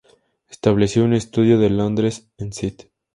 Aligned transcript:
Estableció 0.49 1.03
un 1.05 1.13
estudio 1.13 1.59
de 1.59 1.69
Londres 1.69 2.31
en 2.39 2.47
St. 2.47 2.89